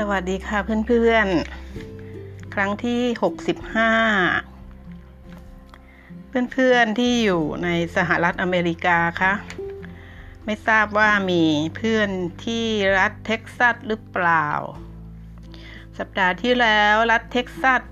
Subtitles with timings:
[0.00, 3.02] สวัสดีค่ะเพื่อนๆ ครั้งที่
[4.62, 9.32] 65 เพื่อนๆที่อยู่ในสหรัฐอเมริกาคะ
[10.44, 11.42] ไม่ทราบว่ามี
[11.76, 12.10] เพื่อน
[12.44, 12.66] ที่
[12.98, 14.48] รัฐเท็กซัสหรือเปล่า
[15.98, 17.82] สัปดาห์ที่แล้วรัฐเท็กซัส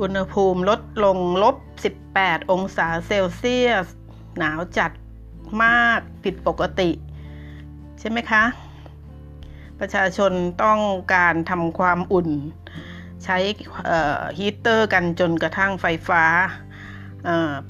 [0.00, 1.56] อุณหภูมิลดลงลบ
[2.04, 3.86] 18 องศาเซลเซียส
[4.38, 4.90] หนาวจัด
[5.62, 6.90] มากผิดปกติ
[8.00, 8.44] ใช่ไหมคะ
[9.80, 10.32] ประชาชน
[10.64, 10.80] ต้อง
[11.14, 12.28] การทำความอุ่น
[13.24, 13.38] ใช้
[14.38, 16.22] ฮีเตอร์กันจนกระทั่งไฟฟ้า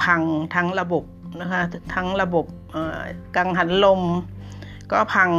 [0.03, 0.23] พัง
[0.55, 1.05] ทั้งระบบ
[1.41, 1.63] นะคะ
[1.95, 2.47] ทั้งระบบ
[3.37, 4.03] กังหันลม
[4.93, 5.31] ก็พัง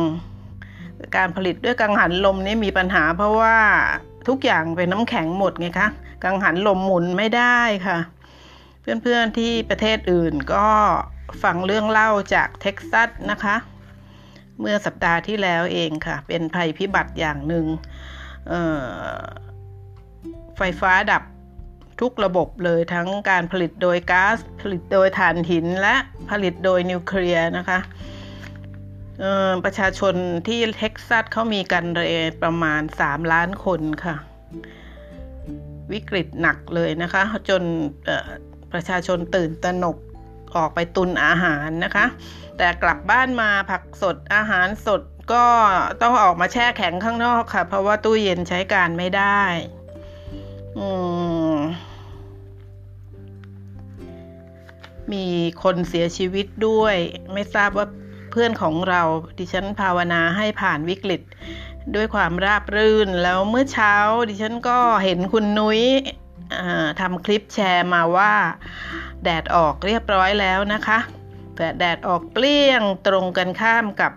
[1.16, 3.58] การผลิตด้วยกังหันลมนี่มีปัญหา เพราะว่า
[4.27, 5.90] ทุกอย่างเป็นน้ำแข็งหมดไงคะ
[6.24, 7.98] กังหันลมหมุนไม่ได้ค่ะ
[8.82, 10.68] เพื่อนๆที่ประเทศอื่นก็
[11.43, 13.55] ฟังเรื่องเล่าจากเท็กซัสนะคะ
[14.60, 17.66] เมื่อสัปดาห์ที่แล้วเองค่ะ เป็นภัยพิบัติอย่างหนึ่ง
[20.58, 21.24] ไฟฟ้าดับ
[22.02, 25.96] ทุกระบบเลยทั้งการผลิตโดยก๊าซผลิตโดยถ่านหินและ
[26.30, 27.80] ผลิตโดยนิวเคลียร์นะคะ
[29.64, 30.16] ประชาชน
[30.48, 32.02] ที่เท็กซัสเขามีกันเร
[32.44, 34.16] ประมาณ 3 ล้านคนค่ะ
[35.92, 37.64] วิกฤตหนักเลยนะคะ จน
[38.72, 39.98] ประชาชนตื่นตระหนก
[40.58, 42.06] ออกไปตุนอาหารนะคะ
[42.58, 45.02] แต่กลับบ้านมาผักสดอาหารสด
[45.34, 45.46] ก็
[46.02, 49.42] ต้องออกมาแช่แข็งข้างนอกค่ะ เพราะว่าตู้เย็นใช้การไม่ได้
[55.14, 55.26] มี
[55.64, 56.96] คนเสียชีวิตด้วย
[57.34, 57.88] ไม่ทราบว่า
[58.32, 59.02] เพื่อนของเรา
[59.38, 61.22] ดิฉันภาวนาให้ผ่านวิกฤต
[61.96, 63.96] ด้วยความราบรื่น แล้วเมื่อเช้า
[64.30, 65.81] ดิฉันก็เห็นคุณนุ้ย
[67.00, 68.34] ทำคลิปแชร์มาว่า
[69.24, 71.00] แดดออกเรียบร้อยแล้วนะคะ
[71.56, 74.12] แต่แดดออกเปลี่ยงตรงกันข้ามกับ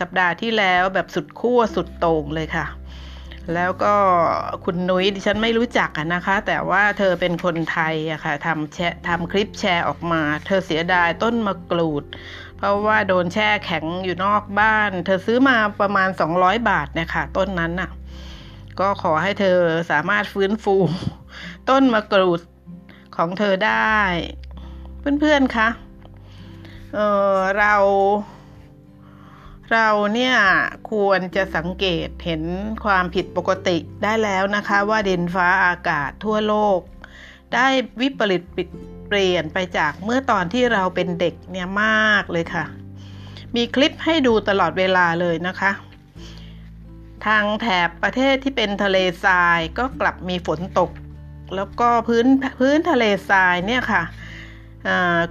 [0.00, 2.66] สัปดาห์ที่แล้วแบบสุดขั้วสุดโต่งเลยค่ะ
[3.54, 3.94] แล้วก็
[4.64, 8.78] คุณนุ้ยดิฉันไม่รู้จักนะคะ แต่ว่าเธอเป็นคนไทยอะค่ะทำแช
[9.08, 12.04] ทำคลิปแชร์ออกมา เธอเสียดายต้นมะกรูด
[12.56, 16.08] เพราะว่าโดนแช่แข็งอยู่นอกบ้าน เธอซื้อมาประมาณ
[16.38, 17.90] 200 บาทนะคะต้นนั้นน่ะ
[18.80, 19.58] ก็ขอให้เธอ
[19.90, 20.76] สามารถฟื้นฟู
[21.68, 22.40] ต้นมะกรูด
[23.16, 23.96] ของเธอได้
[25.20, 25.68] เพื่อนๆคะ
[26.94, 26.98] เอ
[27.34, 27.74] อเรา
[29.72, 30.36] เราเนี่ย
[30.90, 32.42] ควรจะสังเกตเห็น
[32.84, 36.80] ความผิดปกติได้แล้วนะคะว่าดินฟ้าอากาศทั่วโลก
[37.54, 37.66] ได้
[38.00, 38.42] วิปริต
[39.08, 42.64] เปลี่ยนไปจากเมื่อตอนที่เราเป็นเด็กเนี่ยมากเลยค่ะ
[43.54, 45.70] มีคลิปให้ดูตลอดเวลาเลยนะคะ
[47.26, 50.90] ทางแถบประเทศที่เป็นทะเลทรายก็กลับมีฝนตก
[51.56, 52.26] แล้วก็พื้น
[52.60, 54.02] พื้นทะเลทรายเนี่ยค่ะ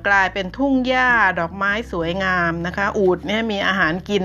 [0.07, 4.23] กลายเป็นทุ่งหญ้าดอกไม้สวยงามนะคะ อูดเนี่ยมีอาหารกิน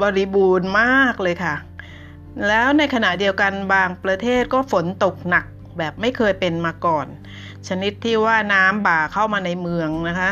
[0.00, 1.54] บริบูรณ์มากเลยค่ะ
[2.48, 5.44] แล้วในขณะเดียวกันบางประเทศก็ฝนตกหนัก
[5.78, 7.06] แบบไม่เคยเป็นมาก่อน
[7.68, 10.30] ชนิดที่ว่าน้ำบ่าเข้ามาในเมืองนะคะ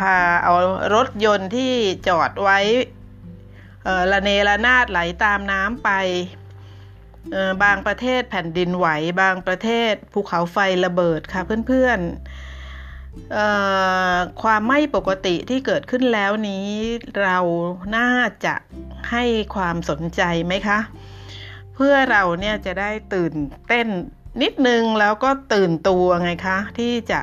[0.00, 0.54] พาเอา
[0.94, 1.72] รถยนต์ที่
[2.08, 2.58] จอดไว้
[4.12, 5.90] ละเนระนาดไหลตามน้ำไป
[7.62, 8.86] บางประเทศแผ่นดินไหว
[9.22, 12.10] บางประเทศภูเขาไฟระเบิดค่ะเพื่อนๆ
[14.42, 16.66] ความไม่ปกติที่เกิดขึ้นแล้วนี้
[17.20, 17.38] เรา
[17.96, 18.10] น่า
[18.44, 18.54] จะ
[19.10, 19.24] ให้
[19.54, 20.78] ความสนใจไหมคะ
[21.74, 23.32] เพื่อเราเนี่ยจะได้ตื่น
[23.68, 23.86] เต้น
[24.42, 27.20] นิดนึงแล้วก็ตื่นตัวไงคะ ที่จะ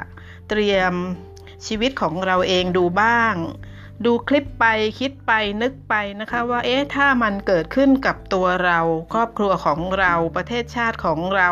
[0.50, 0.94] เตรียม
[1.68, 3.34] ชีวิตของเราเองดูบ้าง
[4.06, 4.66] ดูคลิปไป
[5.00, 8.80] คิดไปนึกไปนะคะว่าเอ๊ะถ้ามันเกิดขึ้นกับตัวเรา
[9.14, 11.50] ครอบครัวของเราประเทศชาติของเรา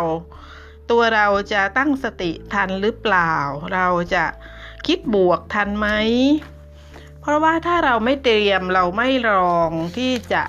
[0.92, 3.34] ตัวเราจะตั้งสติทันหรือเปล่า
[3.74, 4.26] เราจะ
[4.88, 5.88] คิดบวกทันไหม
[7.22, 10.44] เพราะว่าถ้าเราไม่เตรียมเราไม่ลองที่จะ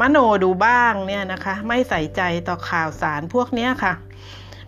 [0.00, 3.94] มโนดูบ้างเนี่ยนะคะ ไม่ใส่ใจต่อข่าวสารพวกนี้ค่ะ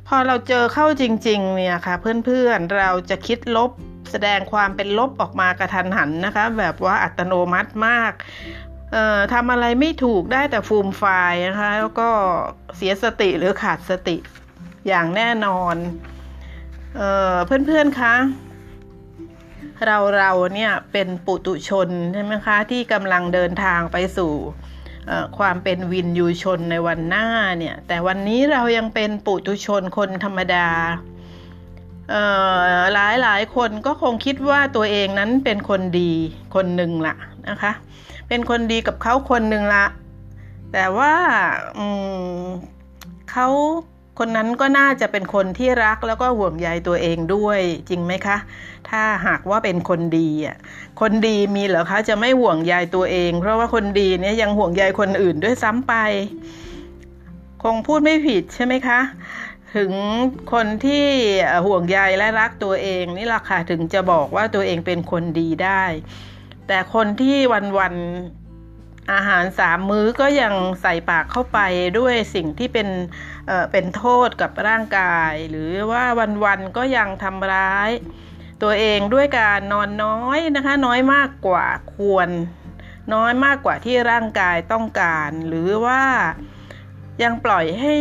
[0.08, 3.70] พอเราเจอเข้าจริง ๆ เนี่ยค่ะ เพื่อนๆเราจะคิดลบ
[4.10, 8.12] แสดงความเป็นลบออกมากระทันหันนะคะ แบบว่าอัตโนมัติมาก
[9.32, 11.04] ทำอะไรไม่ถูกได้แต่ฟูมไฟ
[11.48, 12.08] นะคะ แล้วก็
[12.76, 14.16] เสียสติหรือขาดสติ
[14.88, 15.76] อย่างแน่นอน
[16.96, 18.14] เออเพื่อนๆคะ
[19.86, 24.32] เราเราเนี่ยเป็นปุตุชนใช่ไหมคะ ที่กำลังเดินทางไปสู่
[25.38, 27.26] ความเป็นวินยูชนในวันหน้า
[27.58, 30.68] เนี่ย แต่วันนี้เรายังเป็นปุตุชนคนธรรมดา
[32.94, 36.12] หลายหลายคนก็คงคิดว่าตัวเองนั้นเป็นคนดี
[36.54, 37.14] คนหนึ่งละ
[37.48, 37.72] นะคะ
[38.28, 39.84] เป็นคนดีกับเขาคนหนึ่งละ
[40.72, 41.14] แต่ว่า
[43.30, 43.48] เขา
[44.18, 48.36] คนนั้นก็น่าจะเป็นคนที่รักแล้วก็ห่วงใยตัวเองด้วยจริงไหมคะ
[48.88, 50.56] ถ้าหากว่าเป็นคนดีอะ
[51.00, 55.94] คนดีมีเหรอคะจะไม่ห่วงใยตัวเอง เพราะว่าคนดีเนี่ยยังห่วงใยคนอื่นด้วยซ้ำไป
[57.62, 59.00] คงพูดไม่ผิดใช่ไหมคะ
[59.76, 59.92] ถึง
[60.52, 61.06] คนที่
[61.66, 65.84] ห่วงใยและรักตัวเองนี่แหละค่ะถึงจะบอกว่าตัวเองเป็นคนดีได้
[66.68, 67.36] แต่คนที่
[67.78, 71.58] วันๆอาหารสามมื้อก็ยังใส่ปากเข้าไป
[71.98, 72.88] ด้วยสิ่งที่เป็น
[73.46, 76.04] เเป็นโทษกับร่างกาย หรือว่า
[76.44, 77.90] วันๆก็ยังทำร้าย
[78.62, 82.28] ตัวเองด้วยการนอนน้อยนะคะ น้อยมากกว่าควร
[83.14, 86.02] น้อยมากกว่าที่ร่างกายต้องการ หรือว่า
[87.22, 87.94] ยังปล่อยให้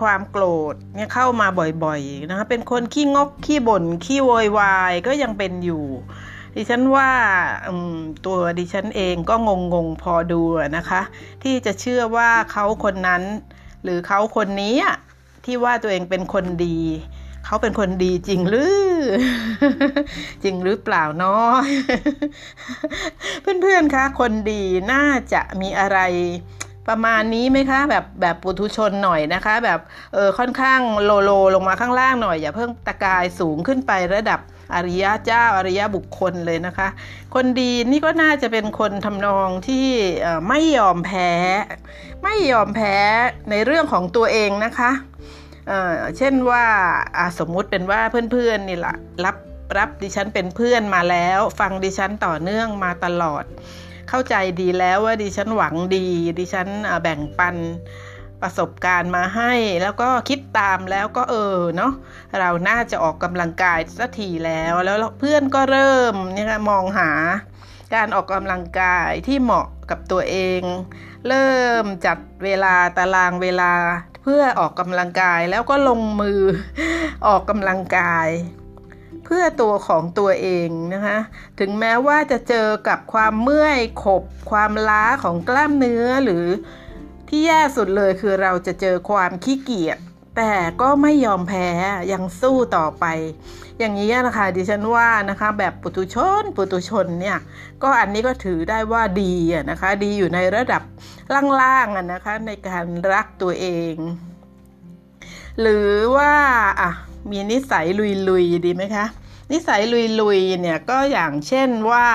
[0.00, 1.46] ความโกรธเนี่ยเข้ามา
[1.84, 5.84] บ่อยๆนะคะเป็นคนขี้งกขี้บ่นขี้โวยวายก็ยังเป็นอยู่
[6.54, 7.10] ดิฉันว่า
[8.26, 10.42] ตัวดิฉันเองก็งงๆพอดู
[10.76, 11.02] นะคะ
[11.42, 13.22] ที่จะเชื่อว่าเขาคนนั้น
[13.82, 14.76] หรือเขาคนนี้
[15.44, 16.78] ที่ว่าตัวเองเป็นคนดี
[17.44, 18.96] เขาเป็นคนดีจริงหรือ
[20.42, 21.54] จริงหรือเปล่าเนาะ
[23.42, 25.98] เพื่อนๆคะคนดีน่าจะมีอะไร
[26.88, 29.80] ประมาณนี้ไหมคะ แบบแบบปุถุชนหน่อยนะคะ แบบ
[30.14, 34.40] เออค่อนข้างโลโลลงมาข้างล่างหน่อย อย่าเพิ่งตะกายสูงขึ้นไประดับ
[34.74, 36.88] อริยะเจ้าอริยะบุคคลเลยนะคะ
[37.34, 39.88] คนดีนี่ก็น่าจะเป็นคนทำนองที่
[40.48, 41.30] ไม่ยอมแพ้
[42.22, 42.96] ไม่ยอมแพ้
[43.50, 44.90] ในเรื่องของตัวเองนะคะ
[45.68, 46.64] เเช่นว่า
[47.38, 48.00] สมมุติเป็นว่า
[48.32, 49.36] เพื่อนๆนี่แหละรับ
[49.78, 53.44] รับดิฉันเป็นเพื่อนมาแล้ว ฟังดิฉันต่อเนื่องมาตลอด
[54.08, 56.06] เข้าใจดีแล้วว่าดิฉันหวังดี
[56.38, 56.68] ดิฉัน
[57.02, 57.56] แบ่งปัน
[58.42, 61.92] ประสบการณ์มาให้ แล้วก็คิดตามแล้วก็เออเนาะ
[62.38, 67.10] เราน่าจะออกกำลังกายสักทีแล้ว แล้วเพื่อนก็เริ่มนี่ยมองหา
[67.94, 70.60] การออกกำลังกายที่เหมาะกับตัวเอง
[71.28, 73.72] เริ่มจัดเวลาตารางเวลา
[74.22, 76.40] เพื่อออกกำลังกายแล้วก็ลงมือ
[77.26, 78.28] ออกกำลังกาย
[79.28, 81.18] เพื่อตัวของตัวเองนะคะ
[81.60, 86.46] ถึงแม้ว่าจะเจอกับความเมื่อยขบ ความล้าของกล้ามเนื้อหรือ
[87.28, 89.98] ที่แย่สุดเลยคือเราจะเจอความขี้เกียจ
[90.36, 91.68] แต่ก็ไม่ยอมแพ้
[92.12, 93.04] ยังสู้ต่อไป
[93.78, 97.38] อย่างนี้นะคะดิฉันว่านะคะแบบปุตุชนปุตุชนเนี่ย
[97.82, 99.34] ก็อันนี้ก็ถือได้ว่าดี
[99.70, 100.82] นะคะดีอยู่ในระดับ
[101.60, 103.94] ล่างๆนะคะในการรักตัวเอง
[105.60, 106.32] หรือว่า
[106.80, 106.90] อะ
[107.30, 107.86] มีนิสัย
[108.28, 109.06] ลุยๆดีไหมคะ
[109.52, 109.80] นิสัย
[110.20, 112.06] ลุยๆเนี่ยก็อย่างเช่นว่า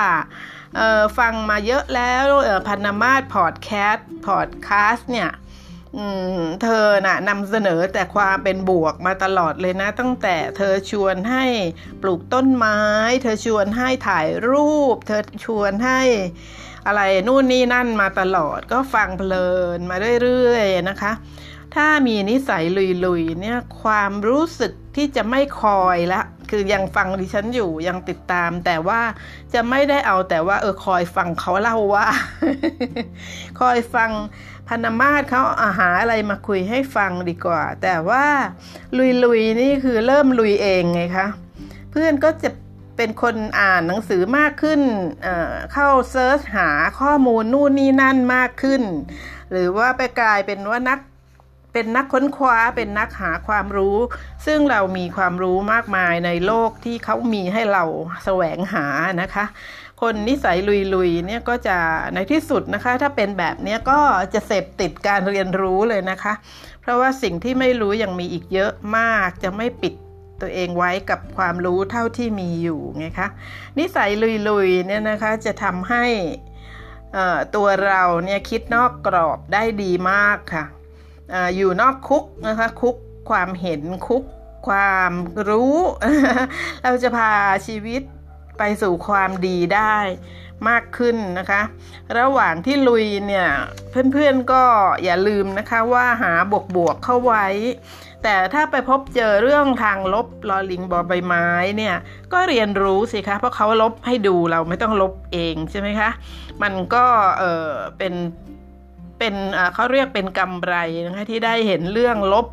[1.18, 2.24] ฟังมาเยอะแล้ว
[2.66, 5.30] พันมาศพอดแคสต์พอดคาสต์เนี่ย
[6.62, 11.44] เธอน่ะนำเสนอแต่ความเป็นบวกมาตลอดเลยนะ ตั้งแต่เธอชวนให้
[12.02, 12.80] ปลูกต้นไม้
[13.22, 16.00] เธอชวนให้ถ่ายรูป เธอชวนให้
[16.86, 21.12] อะไรนู่นนี่นั่นมาตลอดก็ฟังเพลินมาเรื่อยๆนะคะ
[21.74, 22.64] ถ้ามีนิสัย
[23.06, 29.00] ลุยๆเนี่ยความรู้สึก ที่จะไม่คอยละ คือยังฟังดิฉันอยู่ยังติดตาม แต่ว่า
[29.54, 32.06] จะไม่ได้เอาแต่ว่า เออคอยฟังเขาเล่าว่า
[33.60, 34.10] คอยฟัง
[34.68, 38.24] พันมาศเขาอาหาอะไรมาคุยให้ฟังดีกว่า แต่ว่า
[39.24, 41.26] ลุยๆนี่คือเริ่มลุยเองไงคะ
[41.90, 42.50] เพื่อนก็จะ
[42.96, 44.80] เป็นคนอ่านหนังสือมากขึ้น
[45.22, 48.82] เเข้าเซิร์ชหาข้อมูลนู่นนี่นั่นมากขึ้น
[49.50, 50.98] หรือว่าไปกลายเป็นว่านัก
[51.72, 53.96] เป็นนักค้นคว้าเป็นนักหาความรู้
[54.46, 57.84] ซึ่งเรามีความรู้มากมายในโลกที่เขามีให้เรา
[58.24, 58.86] แสวงหา
[59.22, 59.44] นะคะ
[60.00, 60.58] คนนิสัย
[60.94, 61.76] ลุยๆเนี่ยก็จะ
[62.14, 64.00] ในที่สุดนะคะ ถ้าเป็นแบบนี้ก็
[64.34, 66.32] จะเสพติดการเรียนรู้เลยนะคะ
[66.80, 69.94] เพราะว่าสิ่งที่ไม่รู้ยังมีอีกเยอะมากจะไม่ปิด
[70.40, 73.28] ตัวเองไว้กับความรู้เท่าที่มีอยู่ไงคะ
[73.78, 74.10] นิสัย
[74.48, 76.04] ลุยๆเนี่ยนะคะจะทำให้
[77.56, 80.64] ตัวเราเนี่ยคิดนอกกรอบได้ดีมากค่ะ
[81.56, 82.96] อยู่นอกคุกนะคะคุก
[83.30, 84.22] ความเห็นคุก
[84.68, 85.12] ความ
[85.48, 85.76] รู้
[86.82, 87.30] เราจะพา
[87.66, 88.02] ชีวิต
[88.58, 89.96] ไปสู่ความดีได้
[90.68, 91.62] มากขึ้นนะคะ
[92.18, 93.48] ระหว่างที่ลุยเนี่ย
[94.12, 94.62] เพื่อนๆก็
[95.04, 97.46] อย่าลืมนะคะว่าหาบวกบวกเข้าไว้
[98.22, 101.46] แต่ถ้าไปพบเจอเรื่องทางลบลอลิงบอใบไม้
[101.76, 101.94] เนี่ย
[102.32, 106.10] ก็เรียนรู้สิคะเพราะเขาลบให้ดูเราไม่ต้องลบเองใช่ไหมคะ
[106.62, 107.04] มันก็
[107.38, 108.14] เออเป็น
[109.22, 109.40] เป็น
[109.74, 110.74] เขาเรียกเป็นกำไร
[111.06, 112.46] นะคะที่ได้เห็นเรื่องลบ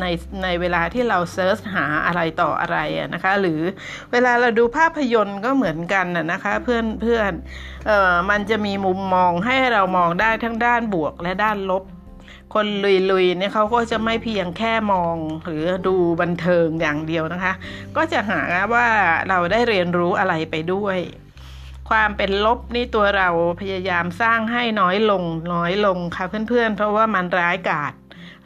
[0.00, 0.06] ใน
[0.42, 2.78] ในเวลาที่เราเซิร์ชหาอะไรต่ออะไร
[3.14, 3.60] นะคะ หรือ
[4.12, 7.32] เวลาเราดูภาพยนตร์ก็เหมือนกันนะคะเพื่อนเพื่อน
[7.86, 11.84] เอ่อมันจะมีมุมมองให้เรามองได้ทั้งด้านบวกและด้านลบ
[12.54, 17.52] คนลุยๆเนี่ยเขาก็จะไม่เพียงแค่มองหรือดูบันเทิงอย่างเดียวนะคะ
[17.96, 18.40] ก็จะหา
[18.72, 18.86] ว่า
[19.28, 20.98] เราได้เรียนรู้อะไรไปด้วย
[21.90, 23.28] ความเป็นลบนี่ตัวเรา
[23.60, 25.22] พยายามสร้างให้น้อยลง
[25.54, 27.92] น้อยลงค่ะเพื่อนๆ เพราะว่ามันร้ายกาจ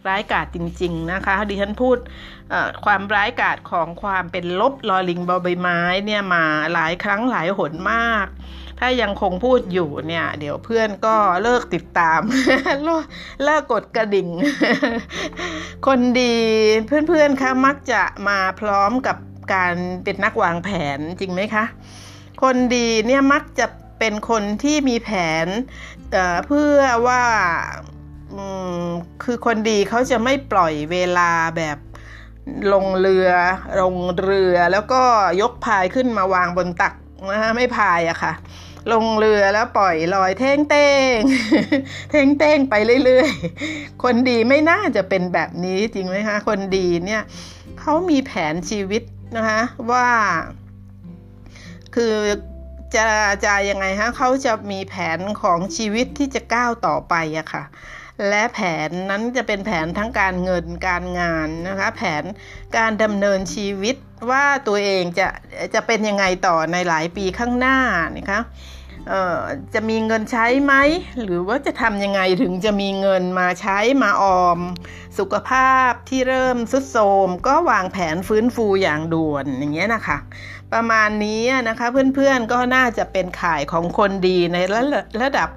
[0.09, 1.97] ร้ายกาจจริง ๆ นะคะดิฉันพูด
[2.85, 8.27] ความร้ายกาจของความเป็นลบลอลิงบอใบไม้เนี่ยมาหลายครั้งหลายหนมาก
[8.79, 12.21] ถ้ายังคงพูดอยู่เนี่ย เดี๋ยวเพื่อนก็เลิกติดตาม
[13.45, 14.29] เลิกกดกระดิ่ง
[15.87, 16.37] คนดี
[16.87, 19.17] เพื่อนๆคะมักจะมาพร้อมกับ
[19.55, 21.65] การเป็นนักวางแผนจริงไหมคะ
[22.43, 23.67] คนดีเนี่ยมักจะ
[23.99, 25.11] เป็นคนที่มีแผ
[25.45, 25.47] น
[26.11, 27.23] เเพื่อว่า
[29.25, 31.79] คือคนดีเขาจะไม่ปล่อยเวลาแบบ
[32.73, 33.31] ลงเรือ
[33.81, 35.03] ลงเรือแล้วก็
[35.43, 36.95] ยกพายขึ้นมาวางบนตัก
[37.31, 38.33] นะฮะไม่พายอะค่ะ
[38.93, 41.19] ลงเรือแล้วปล่อยลอยเท่งเต้ง
[42.11, 47.23] เท่งเต้งไปเรื่อยๆ คนดีไม่น่าจะเป็นแบบนี้จริงไหมคะคนดีเนี่ย
[47.81, 49.03] เขามีแผนชีวิต
[49.37, 50.07] นะคะว่า
[51.95, 52.15] คือ
[52.95, 53.07] จะ
[53.45, 57.65] จะยังไงฮะเขาจะมีแผนของชีวิตที่จะก้าวต่อไปอะค่ะ
[58.29, 62.25] และแผนนั้นจะเป็นแผนทั้งการเงินการงานนะคะ แผน
[62.77, 63.97] การดำเนินชีวิต
[64.31, 65.29] ว่าตัวเองจะ
[65.75, 67.79] จะเป็นยังไงต่อในหลายปีข้างหน้า
[68.17, 68.41] นะคะ
[69.75, 70.75] จะมีเงินใช้ไหม
[71.23, 74.59] หรือว่าจะทำยังไงถึงจะมีเงินมาใช้มาออม
[75.19, 80.19] สุขภาพที่เริ่มสุดโทมก็วางแผนฟื้นฟูอย่างด่วนอย่างเงี้ยนะคะ
[80.73, 84.81] ประมาณนี้นะคะเพื่อนๆก็น่าจะเป็นข่ายของคนดีในระ
[85.23, 85.49] ระดับ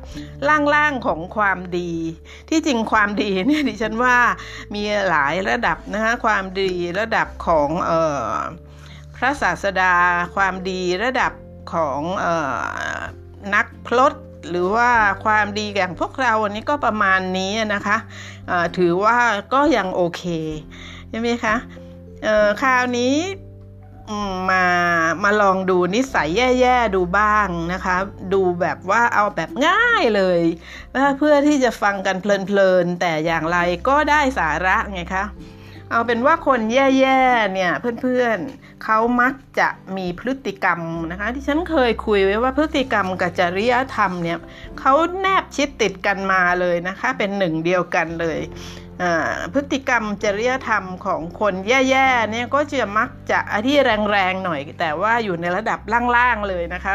[0.74, 1.92] ล่างๆของความดี
[2.50, 4.18] ที่จริงความดีเนี่ยดิฉันว่า
[4.74, 7.92] มีหลายระดับนะคะความดีระดับของอ
[8.26, 8.36] อ
[9.16, 9.96] พระศาสดา
[10.36, 11.34] ความดีระดับ
[11.74, 12.28] ของอ
[12.96, 12.98] อ
[13.56, 14.14] นักพลด
[14.50, 14.90] หรือว่า
[15.24, 19.18] ความดีอย่างพวกเราอันนี้ก็ประมาณนี้นะคะะถือว่า
[19.54, 20.24] ก็ยังโอเค
[21.10, 21.56] ใช่ไหมคะ
[22.62, 23.16] คราวนี้
[24.52, 24.66] มา
[25.24, 26.30] มาลองดูนิสัย
[26.60, 27.96] แย่ๆดูบ้างนะคะ
[28.34, 30.42] ดูแบบว่าเอาแบบง่ายเลย
[31.18, 33.58] เพื่อที่จะฟังกันเพลินๆแต่อย่างไร
[33.88, 35.24] ก็ได้สาระไงคะ
[35.92, 37.72] เอาเป็นว่าคนแย่ๆเนี่ย
[38.02, 40.80] เพื่อนๆเขามักจะมีพฤติกรรม
[41.12, 44.40] นะคะ ที่ฉันเคยคุยไว้ว่าพฤติกรรมกับจริยธรรมเนี่ย
[44.80, 48.42] เขาแนบชิดติดกันมาเลยนะคะ เป็นหนึ่งเดียวกันเลย
[49.54, 53.78] พฤติกรรมจริยธรรมของคนแย่ๆเนี่ยก็จะมักจะที่
[54.12, 55.80] แรงๆหน่อย แต่ว่าอยู่ในระดับ
[56.16, 56.94] ล่างๆเลยนะคะ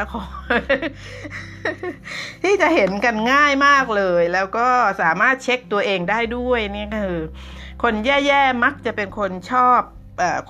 [2.43, 4.69] ที่จะเห็นกันง่ายมากเลย แล้วก็
[5.03, 7.17] สามารถเช็คตัวเองได้ด้วยนี่คือ
[7.83, 9.81] คนแย่ๆมักจะเป็นคนชอบ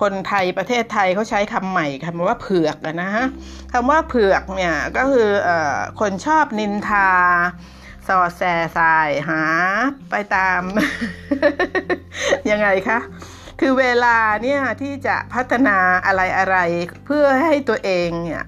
[0.01, 3.25] คนไทยประเทศไทยเขาใช้คำใหม่คำว่าเผือกนะฮะ
[3.73, 5.49] คำว่าเผือกเนี่ยก็คืออ
[5.99, 7.09] คนชอบนินทา
[8.07, 8.43] สอดแส
[8.77, 9.41] สายหา
[10.11, 10.61] ไปตาม
[12.49, 12.99] ยังไงคะ
[13.59, 16.57] คือเวลาเนี่ยที่จะพัฒนาอะไรอะไร
[17.05, 18.43] เพื่อให้ตัวเองเนี่ย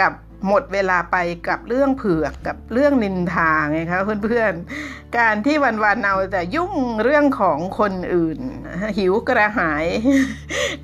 [0.00, 0.12] กับ
[0.48, 1.16] หมดเวลาไป
[1.48, 8.38] กับเรื่องเผือกกับเรื่องนินทาไงคะเพื่อนๆ การที่วันๆเอาแต่ยุ่งเรื่องของคนอื่น
[8.98, 9.86] หิวกระหาย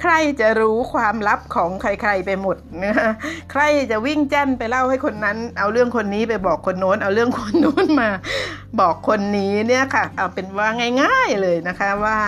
[0.01, 2.95] ใครจะรู้ความลับของใครๆไปหมดนะ
[3.53, 8.11] ใครจะวิ่งแจ้นไปเล่าให้คนนั้น เอาเรื่องคนนี้ไปบอกคนโน้น เอาเรื่องคนโน้นมา
[8.81, 10.69] บอกคนนี้เนี่ยค่ะ เอาเป็นว่า
[11.03, 12.19] ง่าย ๆเลยนะคะว่า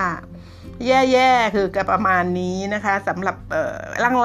[0.87, 3.37] แย่ๆ คือกับประมาณนี้นะคะสำหรับ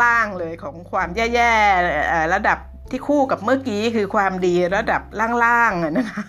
[0.03, 5.01] ล่างๆเลยของความแย่ๆระดับ ที่คู่กับเมื่อกี้คือความดีระดับ
[5.43, 6.23] ล่างๆนะคะ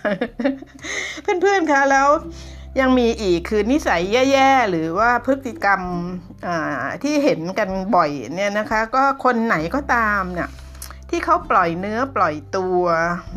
[1.41, 2.07] เพื่อนๆคะแล้ว
[2.79, 5.81] ยังมีอีกคือนิสัยแย่ๆ หรือว่าพฤติกรรม
[7.03, 10.49] ที่เห็นกันบ่อยเนี่ยนะคะ ก็คนไหนก็ตามเนี่ย
[11.09, 12.83] ที่เขาปล่อยเนื้อปล่อยตัว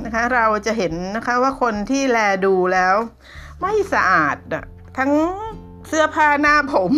[0.05, 2.95] นะคะ เราจะเห็นนะคะว่าคนที่แลดูแล้ว
[3.61, 4.37] ไม่สะอาด
[4.99, 5.13] ทั้ง
[5.89, 6.93] เสื้อผ้าหน้าผม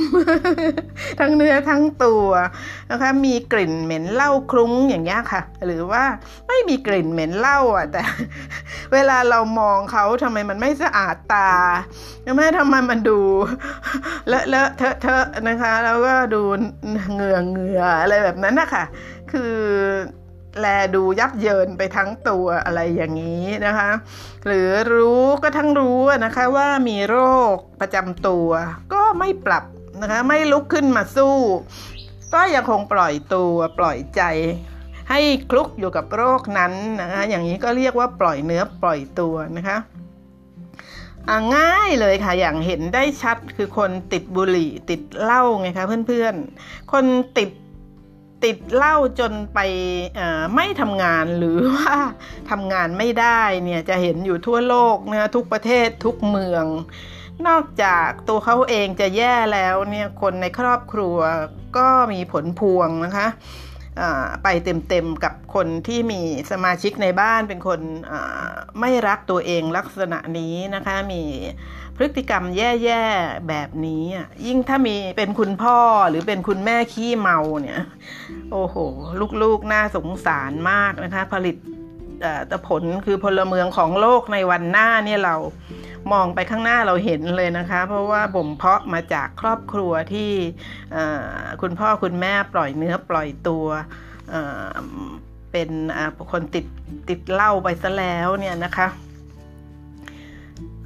[1.21, 2.27] ทั้งเนื้อทั้งตัว
[2.91, 6.05] นะคะ มีกลิ่นเหม็นเหล้าคลุ้งอย่างเงี้ยค่ะ หรือว่า
[6.49, 8.03] ไม่มีกลิ่นเหม็นเหล้าอะแต่
[8.93, 11.53] เวลาเรามองเขาทำไมมันไม่สะอาดตา
[12.27, 13.21] ทำไมทำไมมันดู
[14.29, 16.43] เลอะเลอะเทอะเทอะนะคะ แล้วก็ดู
[17.13, 18.85] เหงื่อเหงื่ออะไรแบบนั้นนะคะ
[19.33, 19.55] คือ
[20.61, 23.91] แลดูยับเยินไปทั้งตัวอะไรอย่างนี้นะคะ
[24.47, 27.17] หรือรู้ก็ทั้งรู้นะคะว่ามีโร
[27.55, 28.49] คประจำตัว
[28.93, 29.65] ก็ไม่ปรับ
[30.03, 31.37] นะคะไม่ลุกขึ้นมาสู้
[32.35, 34.23] ก็ยังคงปล่อยตัวปล่อยใจ
[35.11, 39.79] ให้คลุกอยู่กับโรคนั้นนะคะอย่างนี้ก็เรียกว่าปล่อยเนื้อปล่อยตัวนะคะ
[41.57, 47.05] ง่ายเลยค่ะอย่างเห็นได้ชัดคือคนติดบุหรี่ติดเหล้าไงคะเพื่อนๆ คน
[47.39, 47.51] ติด
[48.45, 49.59] ติดเหล้าจนไป
[50.55, 51.97] ไม่ทำงานหรือว่า
[52.51, 56.67] ทำงานไม่ได้เนี่ยจะเห็นอยู่ทั่วโลกนะทุกประเทศทุกเมือง
[57.49, 61.17] นอกจากตัวเขาเองจะแย่แล้วเนี่ยคนในครอบครัว
[61.77, 63.29] ก็มีผลพวงนะคะ
[64.43, 67.81] ไปเต็มๆกับคนที่มีสมาชิกในบ้านเป็นคน
[68.81, 71.23] ไม่รักตัวเองลักษณะนี้นะคะ มี
[71.97, 74.05] พฤติกรรมแย่ๆแบบนี้
[74.47, 77.81] ยิ่งถ้ามีเป็นคุณพ่อหรือเป็นคุณแม่ขี้เมาเนี่ย
[78.53, 78.77] โอ้โห
[79.43, 81.57] ลูกๆน่าสงสารมากนะคะ ผลิต
[82.49, 85.37] แต่ผลคือพลเมืองของโลกในวันหน้าเนี่ยเรา
[86.13, 90.33] มองไปข้างหน้าเราเห็นเลยนะคะ เพราะว่าบ่มเพาะมาจากครอบครัวที่
[91.63, 93.67] คุณพ่อคุณแม่ปล่อยเนื้อปล่อยตัว
[95.53, 95.71] เป็น
[96.33, 96.67] คนติด
[97.09, 98.89] ติดเหล้าไปซะแล้วเนี่ยนะคะ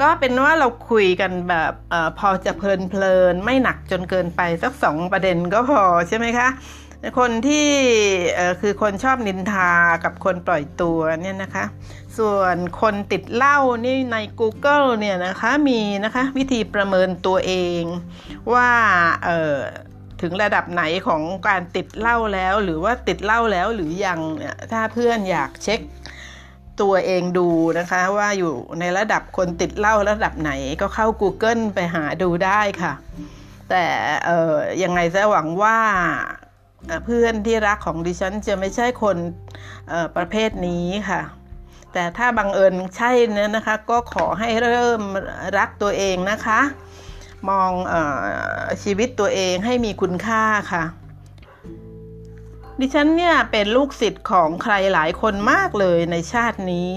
[0.00, 6.49] ก็เป็นว่าเราคุยกันแบบอพอจะเพลินเพลินไม่หนักจนเกินไปสักสองประเด็นก็พอใช่ไหมคะ
[7.19, 7.69] คนที่
[8.61, 9.71] คือคนชอบนินทา
[10.05, 11.65] กับคนปล่อยตัวเนี่ยนะคะ
[12.19, 17.83] ส่วนคนติดเหล้านี่ใน Google เนี่ยนะคะมีนะคะวิธีประเมินตัวเอง
[18.53, 18.71] ว่า
[20.23, 25.81] ถึงระดับไหนของการติดเหล้าแล้ว หรือว่าติดเหล้าแล้วหรือยังเนี่ยถ้าเพื่อนอยากเช็ค
[26.81, 27.49] ตัวเองดู
[27.79, 32.93] นะคะว่าอยู่ในระดับคนติดเหล้าระดับไหนก็เข้า Google ไปหาดูได้ค่ะ
[33.71, 33.85] แต่
[34.83, 35.79] ยังไงจะหวังว่า
[37.05, 39.16] เพื่อนที่รักของดิฉันจะไม่ใช่คน
[40.16, 41.23] ประเภทนี้ค่ะ
[41.93, 45.02] แต่ถ้าบังเอิญใช่เนี่ยนะคะ ก็ขอให้เริ่ม
[45.59, 46.61] รักตัวเองนะคะ
[47.49, 47.95] มองอ
[48.83, 50.85] ชีวิตตัวเองให้มีคุณค่าค่ะ
[52.81, 56.90] ดิฉันเนี่ยเป็นลูกศิษย์ของใครหลายคนมากเลยในชาตินี้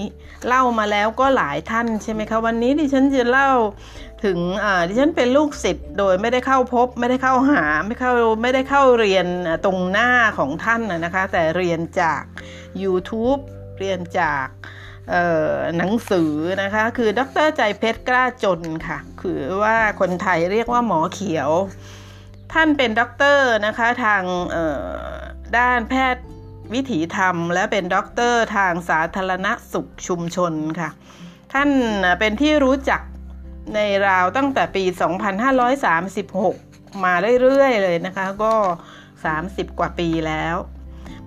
[0.46, 3.50] เล่ามาแล้วก็หลายท่านใช่ไหมคะ วันนี้ดิฉันจะเล่า
[4.24, 4.38] ถึง
[4.88, 8.12] ดิฉันเป็นลูกศิษย์โดยไม่ได้เข้าพบ ไม่ได้เข้าหาไม่เข้า
[8.42, 9.26] ไม่ได้เข้าเรียน
[9.64, 12.22] ตรงหน้าของท่านนะคะ แต่เรียนจาก
[12.82, 13.40] YouTube
[13.78, 14.46] เรียนจาก
[15.76, 21.50] หนังสือนะคะ คือดร.ใจเพชรกล้าจนค่ะ คือว่าคนไทยเรียกว่าหมอเขียว
[22.52, 24.22] ท่านเป็นด็อกเตอร์นะคะทาง
[25.56, 26.24] ด้านแพทย์
[26.74, 30.90] วิถีธรรม และเป็นด็อกเตอร์ทางสาธารณสุขชุมชนค่ะ
[31.52, 31.70] ท่าน
[32.20, 33.00] เป็นที่รู้จัก
[33.74, 34.84] ในราวตั้งแต่ปี
[36.08, 38.54] 2536 มาเรื่อยๆเลยนะคะ ก็
[39.16, 40.56] 30 กว่าปีแล้ว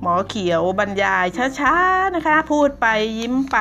[0.02, 1.26] หมอเขียวบรรยาย
[1.60, 2.88] ช้าๆนะคะ พูดไป
[3.20, 3.58] ยิ้มไป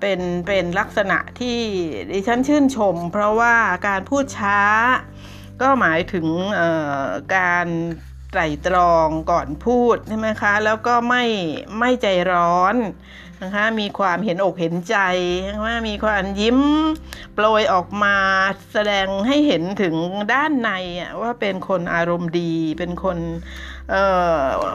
[0.00, 1.58] เป็นเป็นลักษณะที่
[2.12, 3.54] ดิฉันชื่นชม เพราะว่า
[3.88, 4.58] การพูดช้า
[5.62, 6.26] ก็หมายถึง
[7.36, 7.66] การ
[8.30, 11.24] ไตรตรองก่อนพูดใช่ไหมคะ แล้วก็ไม่
[11.78, 12.76] ไม่ใจร้อน
[13.42, 14.96] นะคะมีความเห็นอกเห็นใจ
[15.64, 16.60] ว่ามีความยิ้ม
[17.34, 18.16] โปรยออกมา
[18.72, 19.94] แสดงให้เห็นถึง
[20.32, 20.70] ด้านใน
[21.22, 23.18] ว่าเป็นคนอารมณ์ดี เป็นคน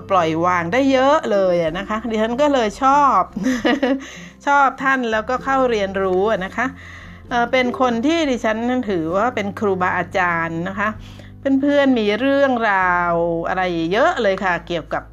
[0.09, 3.21] ปล่อยวางได้เยอะเลยนะคะดิฉันก็เลยชอบ
[4.47, 6.67] ชอบท่านแล้วก็เข้าเรียนรู้นะคะ
[7.51, 8.57] เป็นคนที่ดิฉัน
[8.89, 10.89] ถือว่าเป็นครูบาอาจารย์นะคะ
[11.61, 13.13] เพื่อนๆมีเรื่องราว
[13.47, 15.03] อะไรเยอะเลยค่ะ เกี่ยวกับ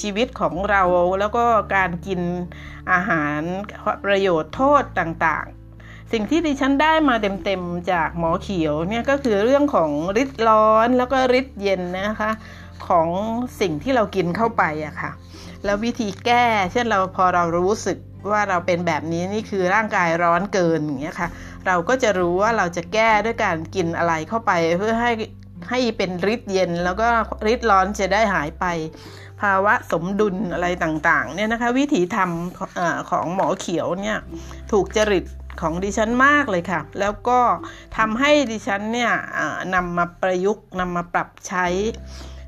[0.00, 0.82] ชีวิตของเรา
[1.20, 2.20] แล้วก็การกิน
[2.92, 3.40] อาหาร
[4.04, 9.90] ประโยชน์โทษต่างๆ สิ่งที่ดิฉันได้มาเต็มๆจากหมอเขียวเนี่ยก็คือเรื่องของ
[10.22, 12.30] ฤทธิ์ร้อนแล้วก็ฤทธิ์เย็นนะคะ
[12.88, 13.08] ของ
[13.60, 15.10] สิ่งที่เรากินเข้าไปอะค่ะ
[15.64, 17.98] แล้ววิธีแก้ เช่นเราพอเรารู้สึก
[18.30, 21.28] ว่าเราเป็นแบบนี้นี่คือร่างกายร้อนเกินอย่างเงี้ยค่ะ
[21.66, 25.10] เราก็จะรู้ว่าเราจะแก้ด้วยการกินอะไรเข้าไปเพื่อให้
[25.70, 27.08] ให้เป็นฤทธิ์เย็นแล้วก็
[27.52, 28.64] ฤทธิ์ร้อนจะได้หายไป
[29.40, 34.18] ภาวะสมดุลอะไรต่างๆเนี่ยนะคะ วิถีทำอของหมอเขียวเนี่ย
[34.72, 35.24] ถูกจริต
[35.60, 37.40] ของดิฉันมากเลยค่ะ แล้วก็
[37.96, 39.12] ทำให้ดิฉันเนี่ย
[39.74, 41.66] นำมาประยุกต์นำมาปรับใช้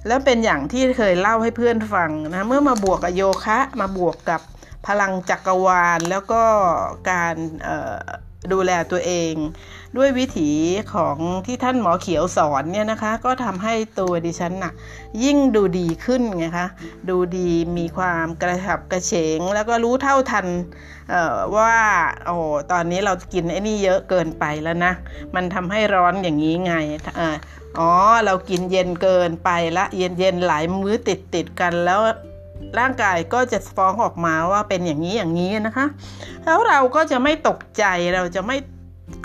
[0.07, 4.41] แล้วเป็นอย่างที่เคยเล่าให้เพื่อนฟังนะเมื่อมาบวกกับโยคะมาบวกกับ
[4.87, 6.43] พลังจักรวาลแล้วก็
[7.11, 7.35] การ
[8.53, 9.33] ดูแลตัวเอง
[9.97, 10.51] ด้วยวิถี
[10.95, 14.73] ของที่ท่านหมอเขียวสอนเนี่ยนะคะ ก็ทำให้ตัวดิฉันนะ่ะ
[15.25, 16.69] ยิ่งดูดีขึ้นไงคะ
[17.09, 20.47] ดูดีมีความกระฉับกระเฉง แล้วก็รู้เท่าทัน
[21.57, 21.75] ว่า
[22.27, 22.37] โอ้
[22.73, 24.93] ตอนนี้เรากินไอ้นี่เยอะเกินไปแล้วนะ
[25.35, 26.75] มันทำให้ร้อนอย่างนี้ไง
[27.79, 27.93] อ๋อ
[28.25, 32.01] เรากินเย็นเกินไปละเย็นเย็นหลายมื้อติดติดกันแล้ว
[32.79, 35.87] ร่างกายก็จะฟ้องออกมาว่าเป็นอย่างนี้อย่างนี้นะคะ
[36.45, 38.57] แล้วเราก็จะไม่ตกใจเราจะไม่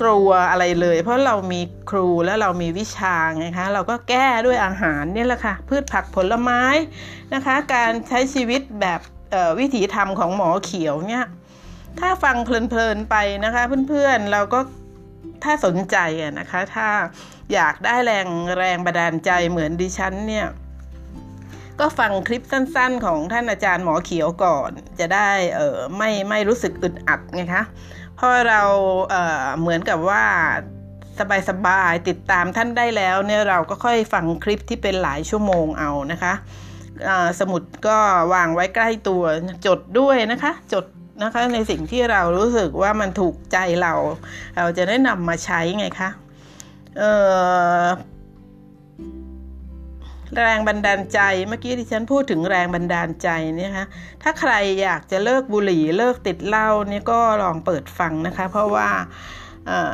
[0.01, 6.61] กลัวอะไรเลย เพราะเรามีครูแล้วเรามีวิชาไงคะเราก็แก้ด้วยอาหารนี่แหละค่ะพืชผักผลไม้
[7.33, 8.99] นะคะ การใช้ชีวิตแบบ
[9.59, 11.25] วิถีธรรมของหมอเขียวเนี่ย
[11.99, 13.15] ถ้าฟังเพลินๆไป
[13.45, 14.59] นะคะเพื่อนๆเราก็
[15.43, 15.97] ถ้าสนใจ
[16.39, 16.87] นะคะ ถ้า
[17.53, 20.47] อยากได้แรงแรงบันดาลใจเหมือนดิฉันเนี่ย
[21.81, 27.63] ก็ฟังคลิปสั้นๆ ของท่านอาจารย์หมอเขียวก่อน จะได้เออไม่ไม่รู้สึกอึดอัดไงคะ
[28.15, 28.61] เพราะเรา
[29.09, 30.23] เออเหมือนกับว่า
[31.49, 36.33] สบายๆติดตามท่านได้แล้วเนี่ยเราก็ค่อยฟังคลิปที่เป็นหลายชั่วโมงเอานะคะ
[37.39, 37.97] สมุดก็
[38.33, 39.23] วางไว้ใกล้ตัว
[39.65, 40.85] จดด้วยนะคะ จด
[41.23, 43.93] นะคะในสิ่งที่เรารู้สึกว่ามันถูกใจเรา
[44.57, 46.09] เราจะได้นำมาใช้ไงคะ
[46.97, 47.03] เอ
[47.81, 47.85] อ
[50.37, 53.85] แรงบันดาลใจเมื่อกี้ที่ฉันพูดถึงแรงบันดาลใจเนี่ยคะ
[54.23, 58.89] ถ้าใครอยากจะเลิกบุหรี่เลิกติดเหล้านี่ก็ลองเปิดฟังนะคะ เพราะว่า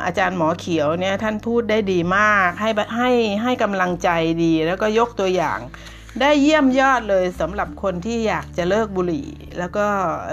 [0.04, 3.10] อาจารย์หมอเขียวเนี่ยท่านพูดได้ดีมากให้ให้
[3.42, 4.10] ให้กำลังใจ
[4.44, 5.58] ดีแล้วก็ยกตัวอย่าง
[6.20, 9.26] ได้เยี่ยมยอดเลยสำหรับคนที่อยากจะเลิกบุหรี่
[9.58, 9.86] แล้วก็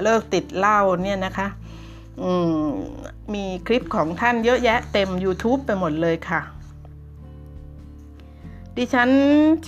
[0.03, 1.47] เลิกติดเหล้าเนี่ยนะคะ
[3.33, 6.41] มีคลิปของท่านเยอะแยะเต็ม YouTube ไปหมดเลยค่ะ
[8.77, 9.09] ดิฉัน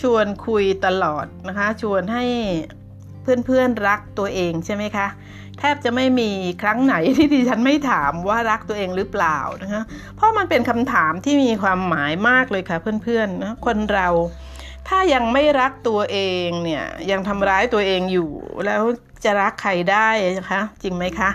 [0.01, 2.25] ชวนคุยตลอดนะคะ ชวนให้
[3.45, 5.07] เพื่อนๆรักตัวเองใช่ไหมคะ
[5.59, 6.29] แทบจะไม่มี
[6.61, 9.81] ครั้งไหนที่ดิฉันไม่ถามว่ารักตัวเองหรือเปล่านะคะ
[10.15, 14.07] เพราะมันเป็นคำถามที่มีความหมายมากเลยค่ะเพื่อนๆนะคนเรา
[14.87, 18.31] ถ้ายังไม่รักตัวเองเนี่ยยังทำร้ายตัวเองอยู่
[18.65, 18.81] แล้ว
[19.23, 21.29] จะรักใครได้นะคะจริงไหมคะ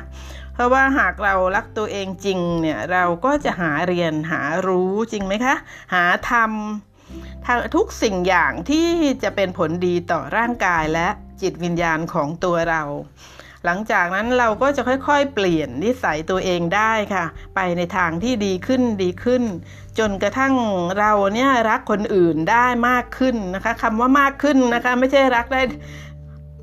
[0.54, 5.54] เพราะว่าหากเรารักตัวเองจริงเนี่ยเราก็จะหาเรียนหารู้จริงไหมคะ
[5.94, 6.91] หาทำ
[7.74, 8.88] ทุกสิ่งอย่างที่
[9.22, 11.09] จะเป็นผลดีต่อร่างกายและ
[11.42, 12.83] จิตวิญญาณของตัวเรา
[13.64, 17.24] หลังจากนั้นเราก็จะค่อยๆ เปลี่ยนนิสัยตัวเองได้ค่ะ
[17.55, 19.42] ไปในทางที่ดีขึ้นดีขึ้น
[19.98, 20.55] จนกระทั่ง
[20.98, 25.62] เราเนี่ยรักคนอื่นได้มากขึ้นนะคะคำว่ามากขึ้นนะคะ ไม่ใช่รักได้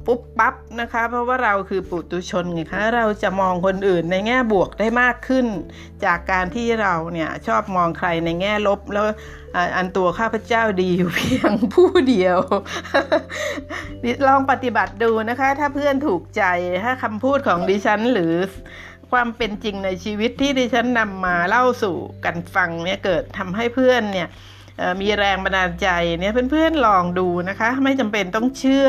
[0.06, 5.46] ปุ๊บปั๊บนะคะ เพราะว่าเราคือปุตุชนไงคะเราจะมองคนอื่นในแง่บวกได้มากขึ้น
[6.06, 9.06] จากการที่เราเนี่ยชอบมองใครในแง่ลบแล้ว
[9.76, 12.40] อันตัวข้าพเจ้าดีอยู่เพียงผู้เดียว
[14.28, 16.44] ลองปฏิบัติดูนะคะ ถ้าเพื่อนถูกใจ
[16.84, 18.34] ถ้าคำพูดของดิฉันหรือ
[19.12, 24.28] ความเป็นจริงในชีวิตที่ดิฉันนำมาเล่าสู่กันฟังเนี่ยเกิดทำให้เพื่อนเนี่ย
[25.02, 25.88] มีแรงบันดาลใจ
[26.20, 28.88] เนี่ยเพื่อนๆลองดูนะคะ ไม่จำเป็นต้องเชื่อ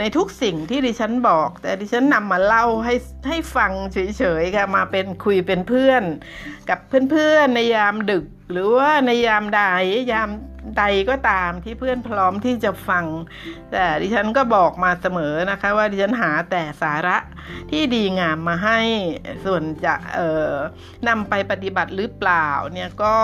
[0.00, 2.94] ในทุกสิ่งที่ดิฉันบอก แต่ดิฉันนำมาเล่าให้
[3.28, 6.02] ให้ฟังเฉยๆค่ะมาเป็นคุยเป็นเพื่อน
[6.68, 6.78] กับ
[7.10, 9.62] เพื่อนๆในยามดึก หรือว่าในยามใด
[10.12, 10.28] ยาม
[10.78, 13.04] ใดก็ตามที่เพื่อนพร้อมที่จะฟัง
[13.72, 17.16] แต่ดิฉันก็บอกมาเสมอนะคะ ว่าดิฉันหาแต่สาระ
[17.70, 18.80] ที่ดีงามมาให้
[19.44, 20.52] ส่วนจะเอ่อ
[21.08, 23.16] นำไปปฏิบัติหรือเปล่าเนี่ยก็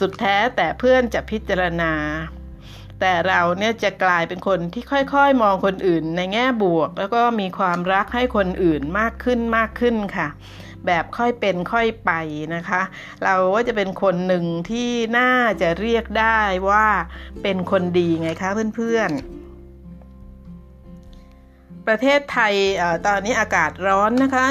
[0.00, 1.92] สุดแท้แต่เพื่อนจะพิจารณา
[3.00, 10.28] แต่เราเนี่ยจะกลายเป็นคนที่ค่อยๆ มองคนอื่นในแง่บวก แล้วก็มีความรักให้คนอื่นมากขึ้นมากขึ้นค่ะ
[10.86, 12.10] แบบค่อยเป็นค่อยไป
[12.54, 12.82] นะคะ
[13.24, 16.86] เราก็จะเป็นคนหนึ่งที่น่าจะเรียกได้ว่า
[17.42, 19.38] เป็นคนดีไงคะเพื่อนๆ
[21.88, 24.46] ประเทศไทยอตอนนี้อากาศร้อนนะคะ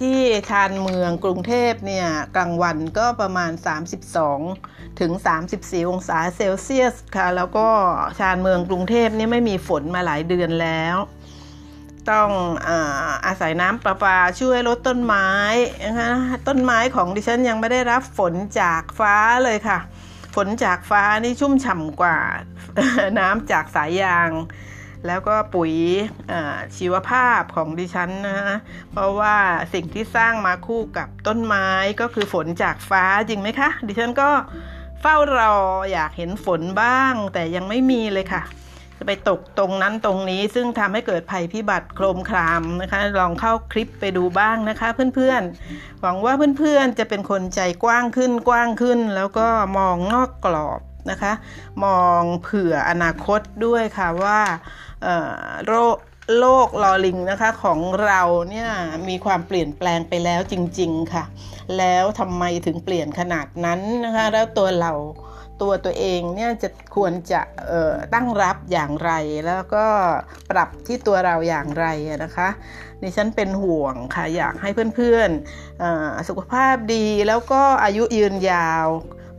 [0.00, 0.18] ที่
[0.50, 2.06] ชานเมืองกรุงเทพเนี่ย
[2.36, 3.52] กลางวันก็ประมาณ
[4.26, 5.12] 32 ถึง
[5.50, 7.68] 34 องศาเซลเซียสค่ะ แล้วก็
[8.18, 10.96] ชานเมืองกรุงเทพนี่ไม่มีฝนมาหลายเดือนแล้ว
[12.10, 12.28] ต้อง
[12.68, 15.28] อาอาศัยน้ำประปาช่วยลดต้นไม้
[15.84, 16.12] นะคะ
[16.48, 19.78] ต้นไม้ของดิฉันยังไม่ได้รับฝนจากฟ้าเลยค่ะ
[20.34, 22.18] ฝนจากฟ้านี่ชุ่มฉ่ำกว่า
[23.18, 24.30] น้ำจากสายยาง
[25.06, 25.72] แล้วก็ปุ๋ย
[26.76, 28.58] ชีวภาพของดิฉันนะ
[28.92, 29.36] เพราะว่า
[29.74, 31.66] สิ่งที่สร้างมาคู่กับต้นไม้
[32.00, 34.30] ก็คือฝนจากฟ้าจริงไหมคะ ดิฉันก็
[35.00, 35.54] เฝ้ารอ
[35.92, 38.42] อยากเห็นฝนบ้าง แต่ยังไม่มีเลยค่ะ
[39.02, 49.46] จะไปตกตรงนั้นตรงนี้ ซึ่งทำให้เกิดภัยพิบัติโครมครามนะคะ ลองเข้าคลิปไปดูบ้างนะคะ เพื่อนๆ หวังว่าเพื่อนๆจะเป็นคนใจกว้างขึ้นกว้างขึ้น แล้วก็
[49.78, 51.32] มองนอกกรอบนะคะ
[51.84, 54.40] มองเผื่ออนาคตด้วยค่ะว่า
[55.66, 55.96] โรค
[56.38, 58.70] โลกลอลิงนะคะของเราเนี่ย
[59.08, 61.24] มีความเปลี่ยนแปลงไปแล้วจริง ๆค่ะ
[61.78, 64.92] แล้วทำไมถึงเปลี่ยนขนาดนั้นนะคะ แล้วตัวเรา
[65.62, 67.40] ตัวตัวเองเนี่ยจะควรจะ
[68.14, 69.12] ตั้งรับอย่างไร
[69.46, 69.86] แล้วก็
[70.50, 71.86] ปรับที่ตัวเราอย่างไร
[72.24, 72.48] นะคะ
[73.02, 78.86] ดิฉันเป็นห่วงค่ะอยากให้เพื่อนๆสุขภาพดีแล้วก็อายุยืนยาว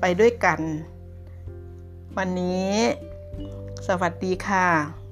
[0.01, 0.59] ไปด้วยกัน
[2.17, 2.73] วันนี้
[3.87, 5.02] สวัสดีค่ะ